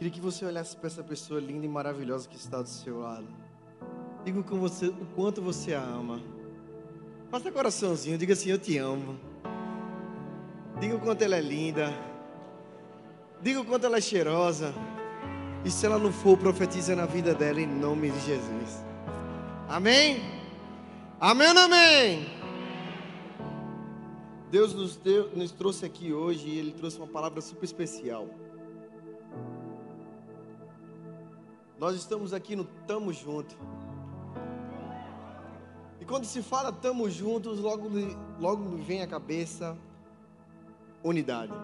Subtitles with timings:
[0.00, 3.26] Queria que você olhasse para essa pessoa linda e maravilhosa que está do seu lado.
[4.24, 6.22] Diga com você o quanto você a ama.
[7.30, 9.20] Faça coraçãozinho, diga assim: Eu te amo.
[10.80, 11.92] Diga o quanto ela é linda.
[13.42, 14.72] Diga o quanto ela é cheirosa.
[15.66, 18.82] E se ela não for, profetiza na vida dela em nome de Jesus.
[19.68, 20.22] Amém?
[21.20, 22.26] Amém ou amém?
[24.50, 28.26] Deus nos, deu, nos trouxe aqui hoje e Ele trouxe uma palavra super especial.
[31.80, 33.56] Nós estamos aqui no Tamo Junto.
[35.98, 37.88] E quando se fala Tamo Juntos, logo,
[38.38, 39.78] logo me vem à cabeça
[41.02, 41.54] unidade.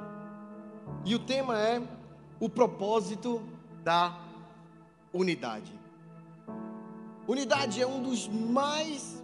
[1.05, 1.83] E o tema é
[2.41, 3.43] o propósito
[3.85, 4.19] da
[5.13, 5.79] unidade.
[7.29, 9.23] Unidade é um dos mais,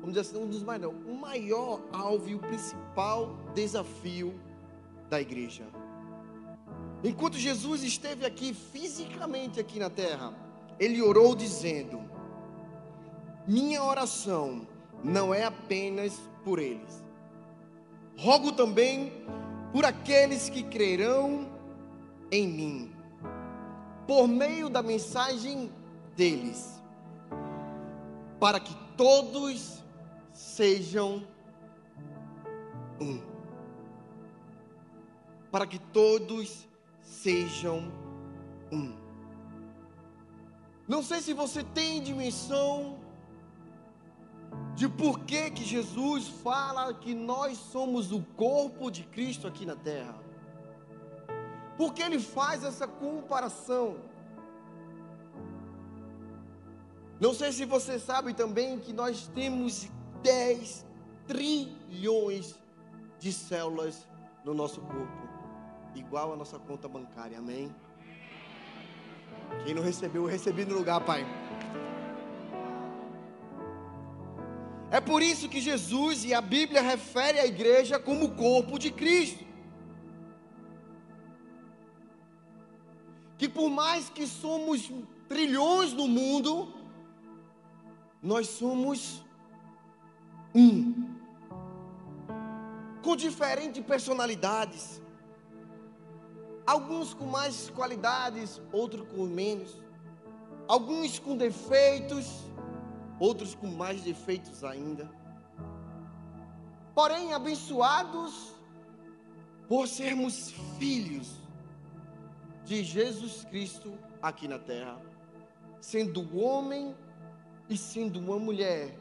[0.00, 4.34] vamos dizer assim, um dos mais não, o maior alvo e o principal desafio
[5.10, 5.66] da igreja.
[7.02, 10.34] Enquanto Jesus esteve aqui fisicamente aqui na terra,
[10.80, 12.02] ele orou dizendo:
[13.46, 14.66] Minha oração
[15.04, 17.04] não é apenas por eles.
[18.16, 19.12] Rogo também
[19.72, 21.48] por aqueles que crerão
[22.32, 22.92] em mim,
[24.06, 25.70] por meio da mensagem
[26.16, 26.82] deles,
[28.40, 29.84] para que todos
[30.32, 31.22] sejam
[33.00, 33.20] um.
[35.52, 36.77] Para que todos sejam
[38.72, 38.96] um.
[40.86, 42.98] Não sei se você tem dimensão
[44.74, 49.76] de por que, que Jesus fala que nós somos o corpo de Cristo aqui na
[49.76, 50.14] terra.
[51.76, 53.96] Porque ele faz essa comparação.
[57.20, 59.88] Não sei se você sabe também que nós temos
[60.22, 60.86] 10
[61.26, 62.54] trilhões
[63.18, 64.06] de células
[64.44, 65.27] no nosso corpo
[65.94, 67.74] igual a nossa conta bancária, amém?
[69.64, 71.26] Quem não recebeu, eu recebi no lugar, Pai.
[74.90, 78.90] É por isso que Jesus e a Bíblia refere a igreja como o corpo de
[78.90, 79.44] Cristo.
[83.36, 84.90] Que por mais que somos
[85.28, 86.72] trilhões no mundo,
[88.22, 89.22] nós somos
[90.54, 91.16] um.
[93.02, 95.00] Com diferentes personalidades
[96.68, 99.82] alguns com mais qualidades, outros com menos,
[100.68, 102.44] alguns com defeitos,
[103.18, 105.10] outros com mais defeitos ainda.
[106.94, 108.54] Porém, abençoados
[109.66, 111.38] por sermos filhos
[112.66, 115.00] de Jesus Cristo aqui na terra,
[115.80, 116.94] sendo homem
[117.66, 118.94] e sendo uma mulher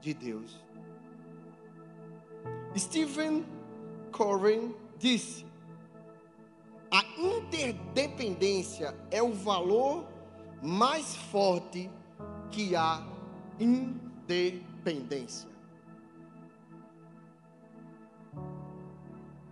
[0.00, 0.64] de Deus.
[2.78, 3.44] Stephen
[4.12, 5.44] Corwin disse:
[6.90, 10.06] a interdependência é o valor
[10.62, 11.90] mais forte
[12.50, 13.06] que a
[13.58, 15.48] independência.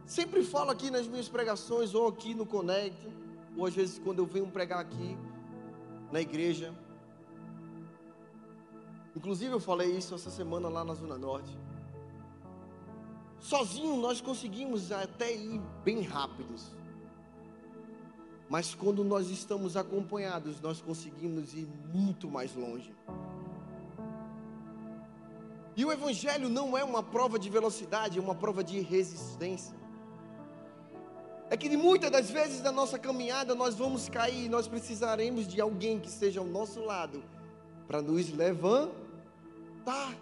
[0.06, 3.08] Sempre falo aqui nas minhas pregações, ou aqui no Connect,
[3.56, 5.16] ou às vezes quando eu venho pregar aqui
[6.12, 6.74] na igreja.
[9.16, 11.56] Inclusive eu falei isso essa semana lá na Zona Norte.
[13.40, 16.74] Sozinho nós conseguimos até ir bem rápidos.
[18.48, 22.94] Mas quando nós estamos acompanhados, nós conseguimos ir muito mais longe.
[25.76, 29.74] E o Evangelho não é uma prova de velocidade, é uma prova de resistência.
[31.50, 35.98] É que muitas das vezes na nossa caminhada nós vamos cair, nós precisaremos de alguém
[35.98, 37.22] que esteja ao nosso lado
[37.86, 40.14] para nos levantar.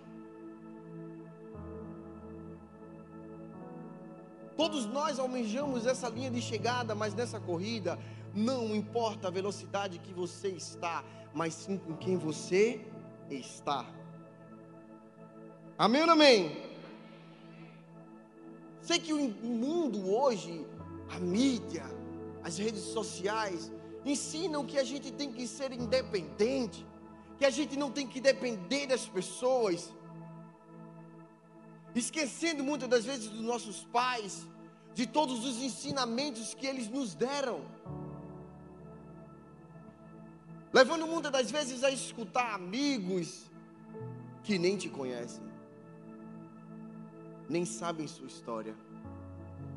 [4.57, 7.99] Todos nós almejamos essa linha de chegada, mas nessa corrida
[8.35, 11.05] não importa a velocidade que você está,
[11.35, 12.81] mas sim com quem você
[13.31, 13.87] está.
[15.79, 16.73] Amém ou amém?
[18.81, 20.67] Sei que o mundo hoje,
[21.11, 21.85] a mídia,
[22.43, 23.71] as redes sociais,
[24.05, 26.85] ensinam que a gente tem que ser independente,
[27.39, 29.93] que a gente não tem que depender das pessoas,
[31.95, 34.47] esquecendo muitas das vezes dos nossos pais,
[34.95, 37.61] de todos os ensinamentos que eles nos deram,
[40.73, 43.51] levando muitas das vezes a escutar amigos
[44.43, 45.45] que nem te conhecem,
[47.49, 48.75] nem sabem sua história,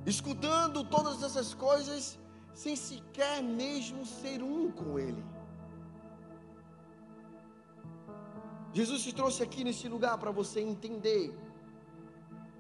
[0.06, 2.18] escutando todas essas coisas
[2.54, 5.24] sem sequer mesmo ser um com Ele.
[8.74, 11.34] Jesus te trouxe aqui nesse lugar para você entender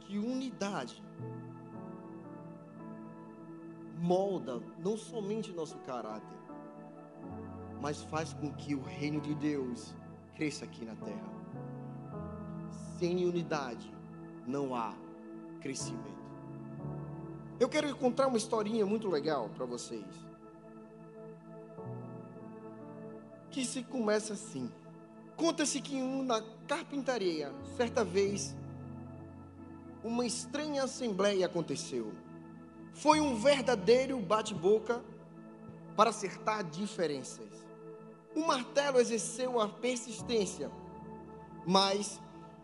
[0.06, 1.04] que unidade
[3.98, 6.38] molda não somente nosso caráter,
[7.82, 9.96] mas faz com que o reino de Deus
[10.36, 11.34] cresça aqui na terra.
[13.00, 13.92] Sem unidade
[14.46, 14.94] não há
[15.60, 16.16] crescimento.
[17.60, 20.06] Eu quero contar uma historinha muito legal para vocês.
[23.50, 24.70] Que se começa assim.
[25.36, 28.56] Conta-se que na carpintaria, certa vez,
[30.06, 32.14] uma estranha assembleia aconteceu.
[32.94, 35.04] Foi um verdadeiro bate-boca
[35.96, 37.50] para acertar diferenças.
[38.36, 40.70] O martelo exerceu a persistência,
[41.66, 42.22] mas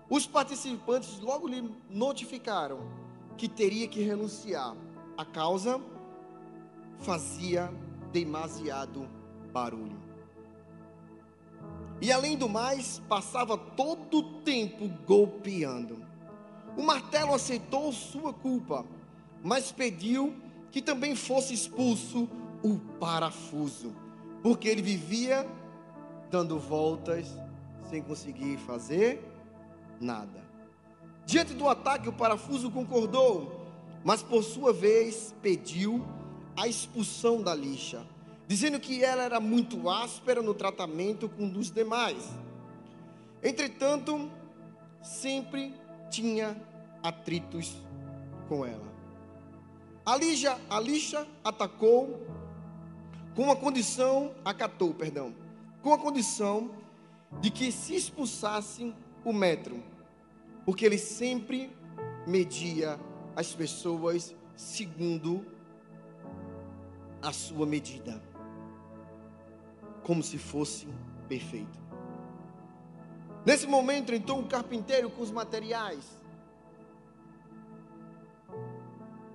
[0.07, 2.79] os participantes logo lhe notificaram
[3.35, 4.75] que teria que renunciar.
[5.17, 5.81] A causa
[6.99, 7.73] fazia
[8.11, 9.09] demasiado
[9.51, 9.99] barulho.
[11.99, 16.10] E além do mais, passava todo o tempo golpeando.
[16.77, 18.85] O martelo aceitou sua culpa,
[19.43, 20.35] mas pediu
[20.71, 22.29] que também fosse expulso
[22.63, 23.93] o parafuso,
[24.41, 25.47] porque ele vivia
[26.29, 27.27] dando voltas
[27.89, 29.21] sem conseguir fazer
[29.99, 30.41] nada.
[31.25, 33.65] Diante do ataque, o parafuso concordou,
[34.03, 36.05] mas por sua vez pediu
[36.55, 38.05] a expulsão da lixa
[38.51, 42.21] dizendo que ela era muito áspera no tratamento com os demais.
[43.41, 44.29] Entretanto,
[45.01, 45.73] sempre
[46.11, 46.55] tinha
[47.01, 47.75] atritos
[48.47, 48.91] com ela.
[50.05, 52.21] A lixa, a lixa atacou
[53.35, 55.33] com a condição, acatou, perdão,
[55.81, 56.71] com a condição
[57.39, 58.93] de que se expulsasse
[59.23, 59.81] o metro,
[60.65, 61.75] porque ele sempre
[62.27, 62.99] media
[63.35, 65.45] as pessoas segundo
[67.21, 68.21] a sua medida
[70.03, 70.87] como se fosse
[71.27, 71.80] perfeito.
[73.45, 76.05] Nesse momento entrou um carpinteiro com os materiais,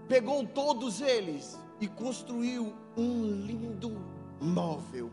[0.08, 3.90] pegou todos eles e construiu um lindo
[4.40, 5.10] móvel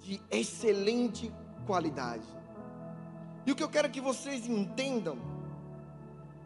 [0.00, 1.32] de excelente
[1.66, 2.26] qualidade.
[3.46, 5.18] E o que eu quero que vocês entendam,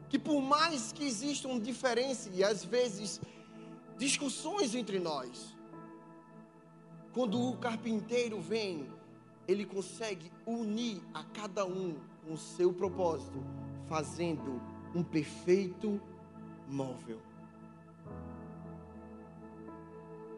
[0.09, 3.21] que por mais que existam diferenças e às vezes
[3.97, 5.57] discussões entre nós,
[7.15, 8.87] quando o carpinteiro vem,
[9.51, 13.43] ele consegue unir a cada um com o seu propósito,
[13.89, 14.63] fazendo
[14.95, 16.01] um perfeito
[16.69, 17.19] móvel.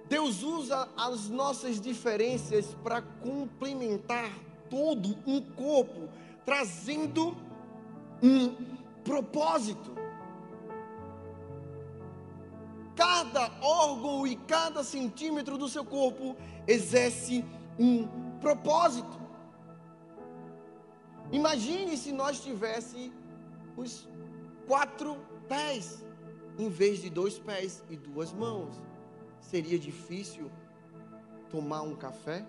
[0.08, 4.30] Deus usa as nossas diferenças para complementar
[4.70, 6.08] todo um corpo,
[6.46, 7.36] trazendo
[8.22, 8.54] um
[9.04, 9.92] propósito.
[12.96, 16.34] Cada órgão e cada centímetro do seu corpo
[16.66, 17.44] exerce
[17.78, 18.31] um propósito.
[21.30, 23.12] Imagine se nós tivéssemos
[23.76, 24.08] os
[24.66, 25.16] quatro
[25.48, 26.04] pés,
[26.58, 28.80] em vez de dois pés e duas mãos.
[29.40, 30.50] Seria difícil
[31.48, 32.46] tomar um café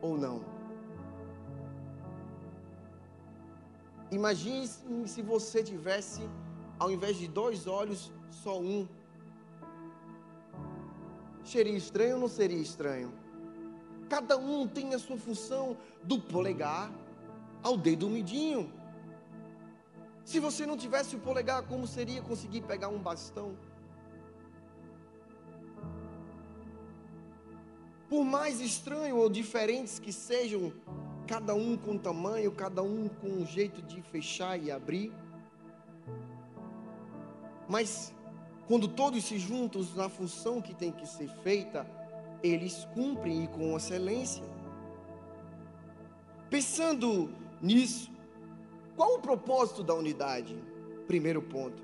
[0.00, 0.44] ou não?
[4.10, 4.66] Imagine
[5.06, 6.22] se você tivesse,
[6.78, 8.88] ao invés de dois olhos, só um
[11.44, 13.12] Seria estranho ou não seria estranho?
[14.10, 16.92] Cada um tem a sua função, do polegar
[17.62, 18.72] ao dedo midinho.
[20.24, 23.56] Se você não tivesse o polegar, como seria conseguir pegar um bastão?
[28.08, 30.72] Por mais estranho ou diferentes que sejam,
[31.28, 35.12] cada um com tamanho, cada um com um jeito de fechar e abrir,
[37.68, 38.12] mas
[38.66, 41.86] quando todos se juntam na função que tem que ser feita,
[42.42, 44.44] eles cumprem e com excelência.
[46.48, 48.10] Pensando nisso,
[48.96, 50.56] qual o propósito da unidade?
[51.06, 51.82] Primeiro ponto.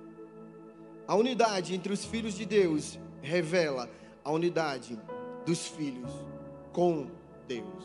[1.07, 3.89] A unidade entre os filhos de Deus revela
[4.25, 4.99] a unidade
[5.45, 6.11] dos filhos
[6.73, 7.07] com
[7.47, 7.85] Deus.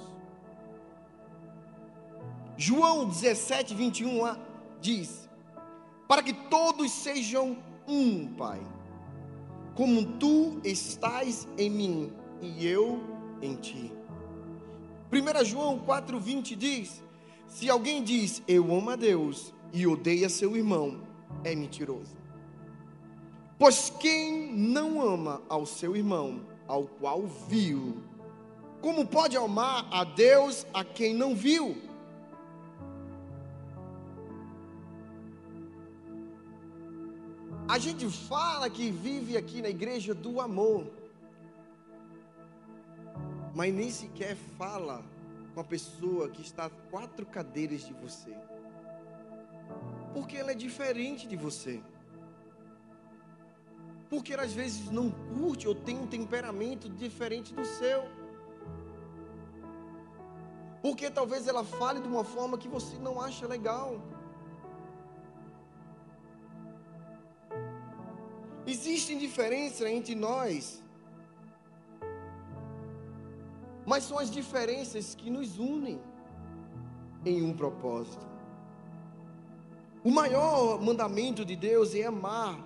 [2.57, 4.35] João 17, 21
[4.79, 5.29] diz:
[6.07, 8.61] Para que todos sejam um, Pai
[9.75, 12.99] como tu estás em mim e eu
[13.41, 13.91] em ti.
[15.11, 17.03] 1 João 4,20 diz:
[17.47, 21.01] Se alguém diz eu amo a Deus e odeia seu irmão,
[21.43, 22.15] é mentiroso.
[23.57, 28.01] Pois quem não ama ao seu irmão, ao qual viu,
[28.81, 31.77] como pode amar a Deus a quem não viu?
[37.67, 40.87] A gente fala que vive aqui na igreja do amor,
[43.53, 45.03] mas nem sequer fala
[45.53, 48.35] com a pessoa que está a quatro cadeiras de você,
[50.13, 51.81] porque ela é diferente de você.
[54.11, 58.03] porque às vezes não curte ou tem um temperamento diferente do seu.
[60.81, 64.01] Porque talvez ela fale de uma forma que você não acha legal.
[68.67, 70.83] Existem diferenças entre nós,
[73.91, 75.99] mas são as diferenças que nos unem
[77.25, 78.25] em um propósito.
[80.01, 82.57] O maior mandamento de Deus é amar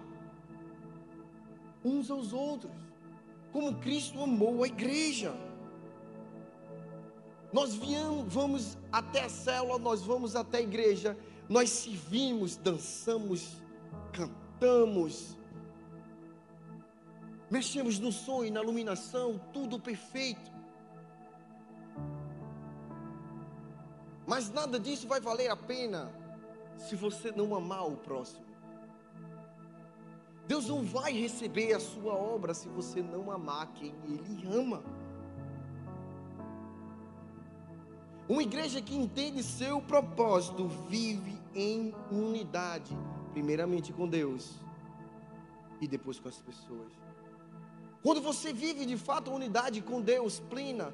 [1.84, 2.72] uns aos outros,
[3.52, 5.34] como Cristo amou a igreja.
[7.52, 11.18] Nós viemos, vamos até a célula, nós vamos até a igreja,
[11.50, 13.64] nós servimos, dançamos,
[14.14, 15.36] cantamos,
[17.50, 20.55] mexemos no som e na iluminação, tudo perfeito.
[24.36, 26.12] Mas nada disso vai valer a pena
[26.78, 28.44] se você não amar o próximo.
[30.46, 34.84] Deus não vai receber a sua obra se você não amar quem Ele ama.
[38.28, 42.94] Uma igreja que entende seu propósito vive em unidade,
[43.32, 44.56] primeiramente com Deus
[45.80, 46.92] e depois com as pessoas.
[48.04, 50.94] Quando você vive de fato a unidade com Deus plena,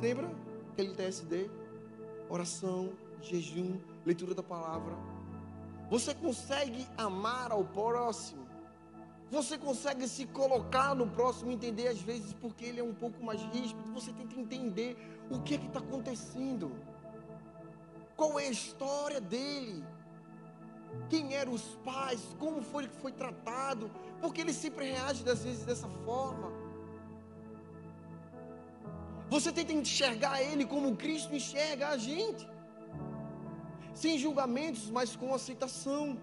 [0.00, 0.28] lembra
[0.72, 1.48] aquele TSD?
[2.28, 4.94] Oração, jejum, leitura da palavra.
[5.90, 8.46] Você consegue amar ao próximo
[9.30, 13.40] você consegue se colocar no próximo, entender às vezes porque ele é um pouco mais
[13.52, 13.92] ríspido.
[13.92, 14.96] Você tenta entender
[15.30, 16.70] o que é que está acontecendo.
[18.16, 19.84] Qual é a história dele?
[21.10, 22.20] Quem eram os pais?
[22.38, 23.90] Como foi que foi tratado?
[24.20, 26.52] Porque ele sempre reage às vezes dessa forma.
[29.28, 32.48] Você tenta enxergar ele como Cristo enxerga a gente.
[33.94, 36.18] Sem julgamentos, mas com aceitação.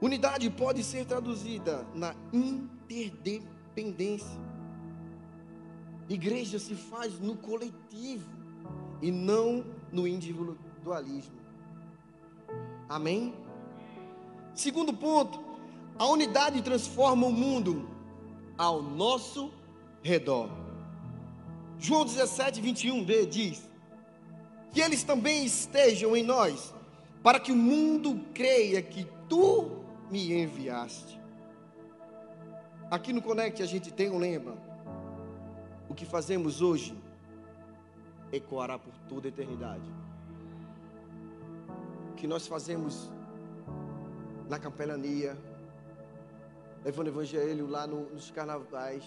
[0.00, 4.40] Unidade pode ser traduzida na interdependência.
[6.08, 8.30] Igreja se faz no coletivo
[9.02, 11.34] e não no individualismo.
[12.88, 13.34] Amém?
[14.54, 15.44] Segundo ponto,
[15.98, 17.95] a unidade transforma o mundo
[18.56, 19.52] ao nosso
[20.02, 20.50] redor.
[21.78, 23.70] João 17, 21b diz:
[24.72, 26.74] Que eles também estejam em nós,
[27.22, 29.70] para que o mundo creia que tu
[30.10, 31.20] me enviaste.
[32.90, 34.56] Aqui no Conect a gente tem um lema.
[35.88, 36.96] O que fazemos hoje
[38.32, 39.90] ecoará por toda a eternidade.
[42.12, 43.10] O que nós fazemos
[44.48, 45.36] na capelania,
[46.86, 49.02] levando evangelho lá no, nos carnavais,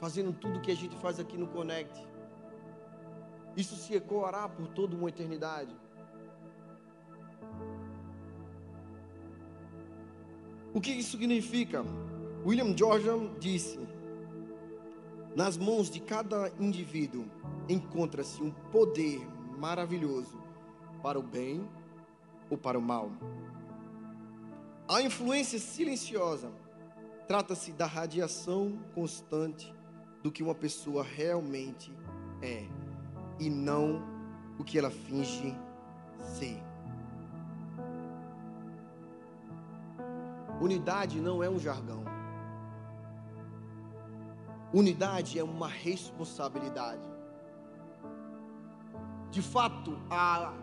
[0.00, 2.04] fazendo tudo que a gente faz aqui no Conect.
[3.56, 5.72] Isso se ecoará por toda uma eternidade.
[10.74, 11.84] O que isso significa?
[12.44, 13.78] William Georgian disse:
[15.36, 17.24] Nas mãos de cada indivíduo
[17.68, 19.20] encontra-se um poder
[19.56, 20.42] maravilhoso
[21.04, 21.64] para o bem
[22.50, 23.12] ou para o mal.
[24.90, 26.50] A influência silenciosa
[27.26, 29.70] trata-se da radiação constante
[30.22, 31.92] do que uma pessoa realmente
[32.40, 32.66] é
[33.38, 34.02] e não
[34.58, 35.54] o que ela finge
[36.16, 36.58] ser.
[40.58, 42.02] Unidade não é um jargão.
[44.72, 47.06] Unidade é uma responsabilidade.
[49.30, 50.54] De fato, a,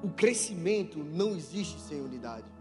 [0.00, 2.55] o crescimento não existe sem unidade.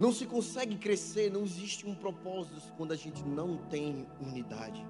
[0.00, 4.82] Não se consegue crescer, não existe um propósito quando a gente não tem unidade.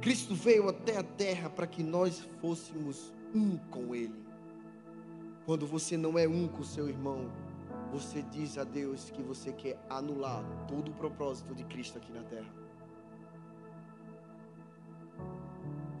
[0.00, 4.24] Cristo veio até a terra para que nós fôssemos um com Ele.
[5.44, 7.30] Quando você não é um com seu irmão,
[7.92, 12.22] você diz a Deus que você quer anular todo o propósito de Cristo aqui na
[12.22, 12.48] terra.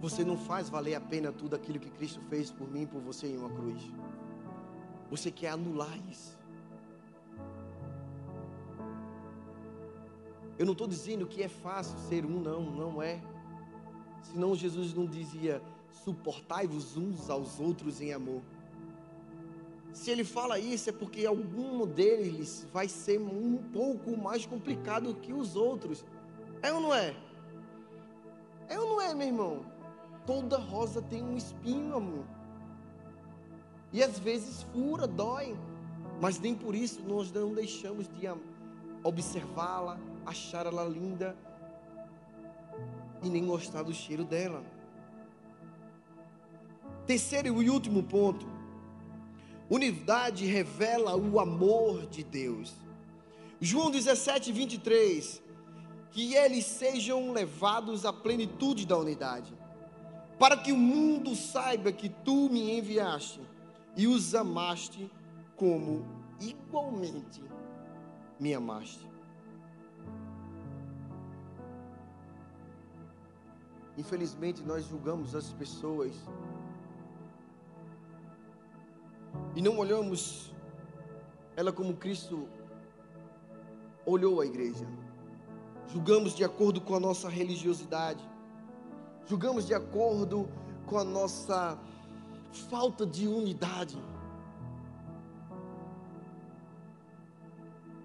[0.00, 3.26] Você não faz valer a pena tudo aquilo que Cristo fez por mim por você
[3.26, 3.82] em uma cruz.
[5.10, 6.38] Você quer anular isso.
[10.58, 13.20] Eu não estou dizendo que é fácil ser um, não, não é.
[14.22, 15.62] Senão Jesus não dizia:
[16.04, 18.42] suportai-vos uns aos outros em amor.
[19.92, 25.32] Se ele fala isso, é porque algum deles vai ser um pouco mais complicado que
[25.32, 26.04] os outros.
[26.62, 27.16] É ou não é?
[28.68, 29.64] É ou não é, meu irmão?
[30.26, 32.24] Toda rosa tem um espinho, amor.
[33.92, 35.56] E às vezes fura, dói.
[36.20, 38.28] Mas nem por isso nós não deixamos de
[39.04, 41.36] observá-la, achar ela linda
[43.22, 44.62] e nem gostar do cheiro dela.
[47.06, 48.46] Terceiro e último ponto.
[49.70, 52.74] Unidade revela o amor de Deus.
[53.60, 55.42] João 17, 23.
[56.10, 59.54] Que eles sejam levados à plenitude da unidade,
[60.38, 63.40] para que o mundo saiba que tu me enviaste
[63.98, 65.10] e os amaste
[65.56, 66.06] como
[66.40, 67.42] igualmente
[68.38, 69.04] me amaste.
[73.96, 76.14] Infelizmente, nós julgamos as pessoas
[79.56, 80.54] e não olhamos
[81.56, 82.48] ela como Cristo
[84.06, 84.86] olhou a igreja.
[85.88, 88.22] Julgamos de acordo com a nossa religiosidade,
[89.26, 90.48] julgamos de acordo
[90.86, 91.76] com a nossa
[92.52, 93.98] falta de unidade.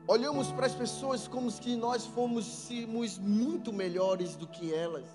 [0.07, 5.07] Olhamos para as pessoas como se nós fôssemos muito melhores do que elas.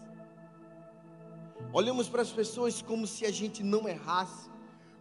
[1.73, 4.51] Olhamos para as pessoas como se a gente não errasse,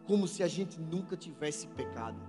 [0.06, 2.20] como se a gente nunca tivesse pecado.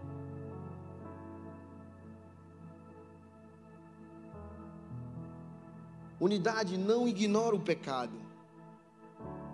[6.21, 8.21] Unidade não ignora o pecado,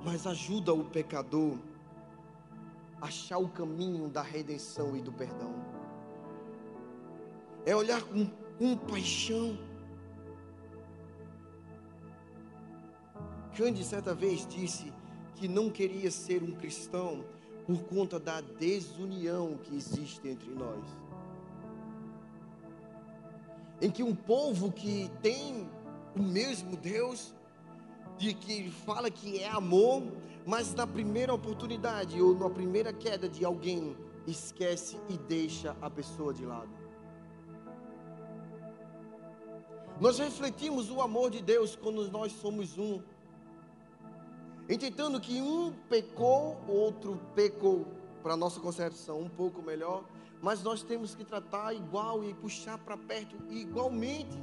[0.02, 1.58] mas ajuda o pecador
[3.04, 5.54] achar o caminho da redenção e do perdão.
[7.66, 8.26] É olhar com
[8.58, 9.58] compaixão
[13.56, 14.92] Gandhi certa vez disse
[15.36, 17.24] que não queria ser um cristão
[17.64, 20.84] por conta da desunião que existe entre nós.
[23.80, 25.68] Em que um povo que tem
[26.16, 27.32] o mesmo Deus,
[28.18, 30.02] de que fala que é amor,
[30.46, 36.32] mas na primeira oportunidade ou na primeira queda de alguém, esquece e deixa a pessoa
[36.32, 36.70] de lado.
[40.00, 43.00] Nós refletimos o amor de Deus quando nós somos um
[44.68, 47.86] entendendo que um pecou, o outro pecou,
[48.22, 50.02] para nossa concepção um pouco melhor,
[50.40, 54.42] mas nós temos que tratar igual e puxar para perto igualmente.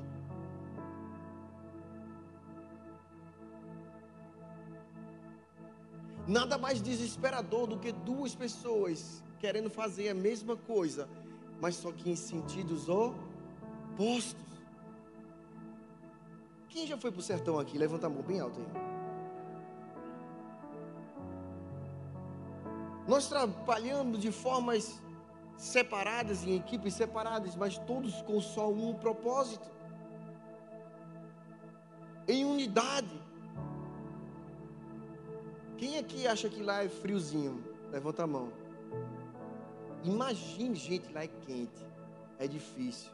[6.31, 11.09] Nada mais desesperador do que duas pessoas querendo fazer a mesma coisa,
[11.59, 14.49] mas só que em sentidos opostos.
[16.69, 17.77] Quem já foi para o sertão aqui?
[17.77, 18.67] Levanta a mão bem alto aí.
[23.09, 25.01] Nós trabalhamos de formas
[25.57, 29.69] separadas, em equipes separadas, mas todos com só um propósito.
[32.25, 33.30] Em unidade.
[35.81, 37.63] Quem aqui acha que lá é friozinho?
[37.91, 38.53] Levanta a mão.
[40.03, 41.83] Imagine, gente, lá é quente.
[42.37, 43.09] É difícil.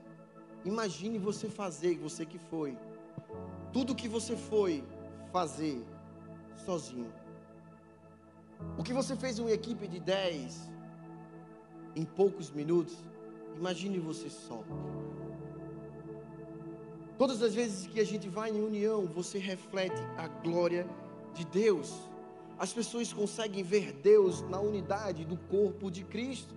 [0.66, 2.78] Imagine você fazer, você que foi.
[3.72, 4.84] Tudo que você foi
[5.32, 5.82] fazer
[6.66, 7.10] sozinho.
[8.78, 10.70] O que você fez em uma equipe de 10
[11.96, 12.98] em poucos minutos,
[13.56, 14.62] imagine você só.
[17.18, 20.86] Todas as vezes que a gente vai em união, você reflete a glória
[21.34, 22.17] de Deus.
[22.60, 26.56] As pessoas conseguem ver Deus na unidade do corpo de Cristo.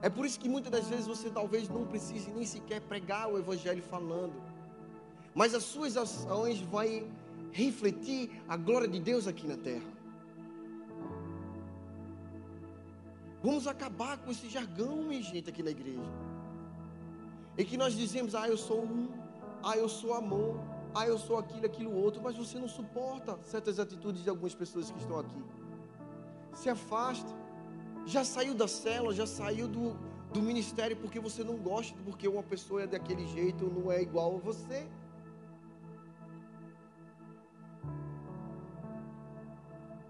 [0.00, 3.38] É por isso que muitas das vezes você talvez não precise nem sequer pregar o
[3.38, 4.34] evangelho falando.
[5.34, 7.08] Mas as suas ações vão
[7.52, 9.90] refletir a glória de Deus aqui na terra.
[13.42, 16.12] Vamos acabar com esse jargão, minha gente, aqui na igreja.
[17.58, 19.08] E que nós dizemos, ah, eu sou um,
[19.62, 20.60] ah, eu sou amor,
[20.94, 24.90] ah, eu sou aquilo, aquilo outro, mas você não suporta certas atitudes de algumas pessoas
[24.90, 25.42] que estão aqui.
[26.54, 27.32] Se afasta.
[28.04, 29.96] Já saiu da cela, já saiu do,
[30.32, 34.36] do ministério porque você não gosta, porque uma pessoa é daquele jeito, não é igual
[34.36, 34.86] a você.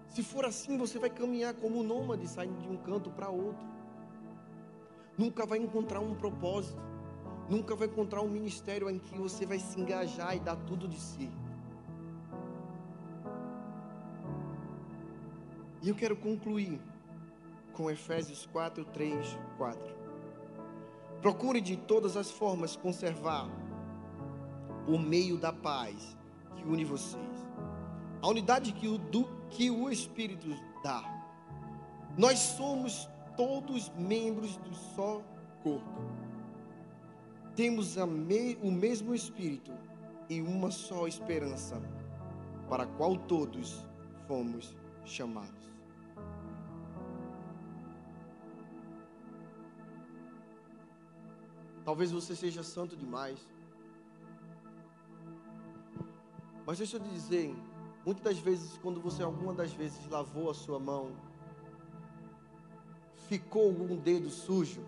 [0.09, 3.65] Se for assim, você vai caminhar como um nômade, saindo de um canto para outro.
[5.17, 6.92] Nunca vai encontrar um propósito.
[7.49, 10.99] Nunca vai encontrar um ministério em que você vai se engajar e dar tudo de
[10.99, 11.29] si.
[15.81, 16.79] E eu quero concluir
[17.73, 19.95] com Efésios 4, 3, 4.
[21.21, 23.49] Procure de todas as formas conservar
[24.87, 26.17] o meio da paz
[26.55, 27.47] que une vocês.
[28.21, 30.47] A unidade que o, do, que o Espírito
[30.81, 31.03] dá.
[32.17, 35.21] Nós somos todos membros do só
[35.61, 36.22] corpo.
[37.55, 39.71] Temos me, o mesmo Espírito
[40.29, 41.81] e uma só esperança,
[42.69, 43.85] para a qual todos
[44.27, 45.71] fomos chamados.
[51.85, 53.39] Talvez você seja santo demais.
[56.65, 57.53] Mas deixa eu te dizer,
[58.05, 61.15] Muitas das vezes, quando você alguma das vezes lavou a sua mão,
[63.29, 64.81] ficou algum dedo sujo.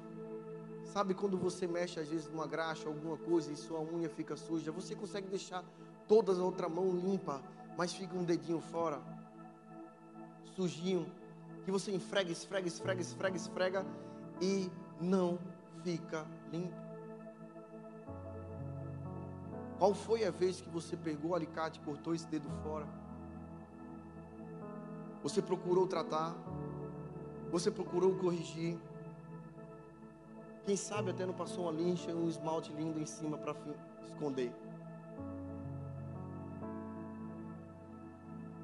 [0.95, 4.71] Sabe quando você mexe às vezes numa graxa, alguma coisa e sua unha fica suja,
[4.71, 5.61] você consegue deixar
[6.07, 7.41] toda a outra mão limpa,
[7.77, 9.01] mas fica um dedinho fora,
[10.55, 11.05] sujinho,
[11.65, 13.85] que você esfrega, esfrega, esfrega, esfrega, esfrega
[14.41, 15.37] e não
[15.83, 16.73] fica limpo.
[19.77, 22.87] Qual foi a vez que você pegou o alicate e cortou esse dedo fora?
[25.23, 26.33] Você procurou tratar?
[27.51, 28.79] Você procurou corrigir?
[30.65, 33.55] Quem sabe até não passou uma lincha e um esmalte lindo em cima para
[34.03, 34.51] esconder?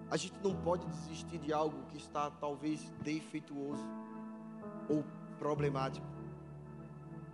[0.09, 3.83] A gente não pode desistir de algo que está talvez defeituoso
[4.89, 5.05] ou
[5.37, 6.05] problemático.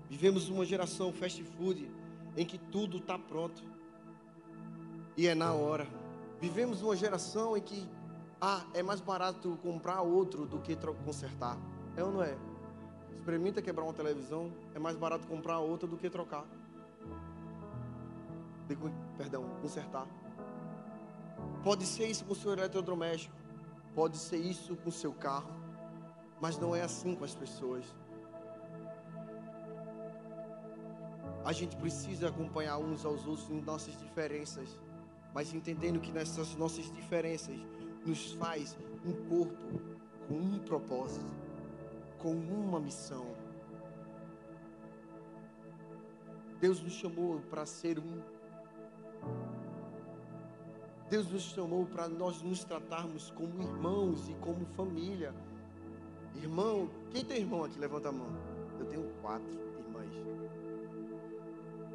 [0.09, 1.89] Vivemos uma geração fast food
[2.35, 3.63] em que tudo está pronto
[5.15, 5.87] e é na hora.
[6.41, 7.87] Vivemos uma geração em que
[8.39, 11.57] ah, é mais barato comprar outro do que consertar.
[11.95, 12.37] É ou não é?
[13.27, 16.45] Experimenta quebrar uma televisão, é mais barato comprar outra do que trocar.
[19.17, 20.07] Perdão, consertar.
[21.61, 23.35] Pode ser isso com o seu eletrodoméstico,
[23.93, 25.51] pode ser isso com o seu carro,
[26.39, 27.83] mas não é assim com as pessoas.
[31.43, 34.79] A gente precisa acompanhar uns aos outros em nossas diferenças,
[35.33, 37.59] mas entendendo que nessas nossas diferenças
[38.05, 39.81] nos faz um corpo
[40.29, 41.46] com um propósito,
[42.19, 43.25] com uma missão.
[46.59, 48.21] Deus nos chamou para ser um
[51.09, 55.33] Deus nos chamou para nós nos tratarmos como irmãos e como família.
[56.35, 57.79] Irmão, quem tem irmão aqui?
[57.79, 58.27] Levanta a mão.
[58.77, 59.49] Eu tenho quatro
[59.79, 60.13] irmãs.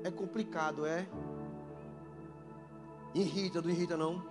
[0.03, 1.07] É complicado, é?
[3.15, 4.25] Irrita, não irrita não?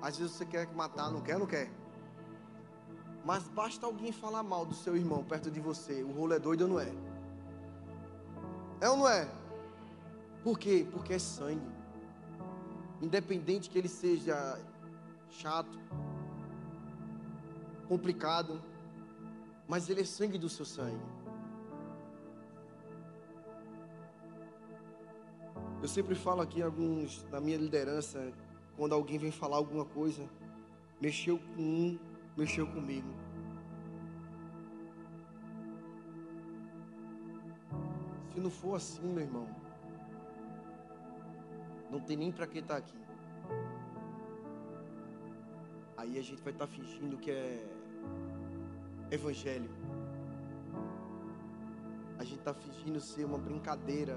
[0.00, 1.68] Às vezes você quer matar, não quer, não quer.
[3.28, 6.02] Mas basta alguém falar mal do seu irmão perto de você.
[6.02, 6.90] O rolo é doido ou não é?
[8.80, 9.28] É ou não é?
[10.42, 10.86] Por quê?
[10.90, 11.68] Porque é sangue
[13.02, 14.58] independente que ele seja
[15.30, 15.78] chato,
[17.86, 18.60] complicado,
[19.68, 21.00] mas ele é sangue do seu sangue.
[25.80, 28.32] Eu sempre falo aqui alguns da minha liderança,
[28.76, 30.28] quando alguém vem falar alguma coisa,
[31.00, 31.98] mexeu com um,
[32.38, 33.12] mexeu comigo.
[38.32, 39.48] Se não for assim, meu irmão,
[41.90, 42.96] não tem nem para que estar tá aqui.
[45.96, 47.66] Aí a gente vai estar tá fingindo que é
[49.10, 49.68] evangelho.
[52.20, 54.16] A gente está fingindo ser uma brincadeira.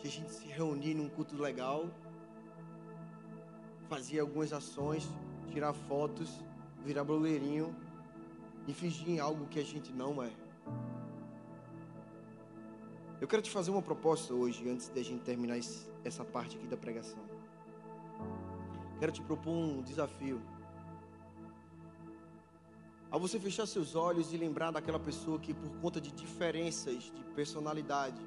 [0.00, 1.88] De a gente se reunir num culto legal,
[3.88, 5.06] fazer algumas ações,
[5.52, 6.42] tirar fotos,
[6.84, 7.74] virar blogueirinho
[8.66, 10.30] e fingir em algo que a gente não é.
[13.20, 15.58] Eu quero te fazer uma proposta hoje, antes de a gente terminar
[16.04, 17.18] essa parte aqui da pregação.
[18.98, 20.40] Quero te propor um desafio.
[23.10, 27.24] Ao você fechar seus olhos e lembrar daquela pessoa que, por conta de diferenças de
[27.34, 28.20] personalidade,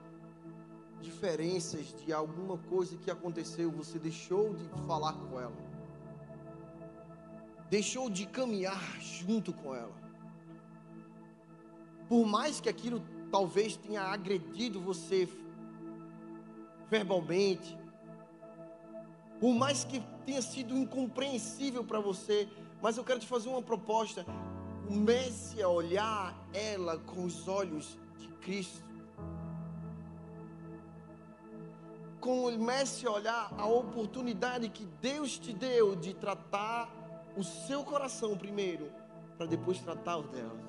[1.01, 5.55] diferenças de alguma coisa que aconteceu, você deixou de falar com ela,
[7.73, 9.95] deixou de caminhar junto com ela.
[12.07, 15.27] Por mais que aquilo talvez tenha agredido você
[16.87, 17.75] verbalmente,
[19.39, 22.47] por mais que tenha sido incompreensível para você,
[22.79, 24.23] mas eu quero te fazer uma proposta.
[24.87, 28.83] Comece a olhar ela com os olhos de Cristo.
[32.19, 37.02] Comece a olhar a oportunidade que Deus te deu de tratar
[37.35, 38.91] o seu coração primeiro,
[39.37, 40.59] para depois tratar o dela.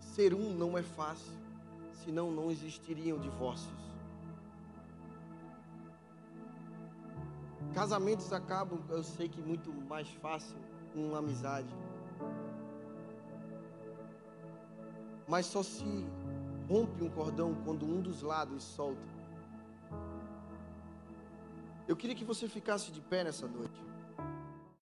[0.00, 1.32] Ser um não é fácil,
[2.04, 3.84] senão não existiriam divórcios.
[7.72, 10.56] Casamentos acabam, eu sei que muito mais fácil
[10.92, 11.68] com uma amizade.
[15.26, 15.84] Mas só se
[16.68, 19.13] rompe um cordão quando um dos lados solta.
[21.86, 23.93] Eu queria que você ficasse de pé nessa noite.